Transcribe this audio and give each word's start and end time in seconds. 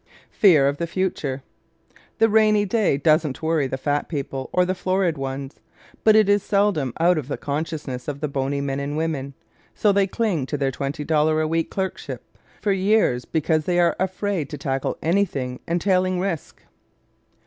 Fear 0.31 0.67
of 0.67 0.77
the 0.77 0.87
Future¶ 0.87 1.43
"The 2.17 2.27
rainy 2.27 2.65
day" 2.65 2.97
doesn't 2.97 3.43
worry 3.43 3.67
the 3.67 3.77
fat 3.77 4.09
people 4.09 4.49
or 4.51 4.65
the 4.65 4.73
florid 4.73 5.15
ones, 5.15 5.59
but 6.03 6.15
it 6.15 6.27
is 6.27 6.41
seldom 6.41 6.91
out 6.99 7.19
of 7.19 7.27
the 7.27 7.37
consciousness 7.37 8.07
of 8.07 8.19
the 8.19 8.27
bony 8.27 8.61
men 8.61 8.79
and 8.79 8.97
women. 8.97 9.35
So 9.75 9.91
they 9.91 10.07
cling 10.07 10.47
to 10.47 10.57
their 10.57 10.71
twenty 10.71 11.03
dollar 11.03 11.39
a 11.39 11.47
week 11.47 11.69
clerkships 11.69 12.25
for 12.63 12.71
years 12.71 13.25
because 13.25 13.65
they 13.65 13.79
are 13.79 13.95
afraid 13.99 14.49
to 14.49 14.57
tackle 14.57 14.97
anything 15.03 15.59
entailing 15.67 16.19
risk. 16.19 16.63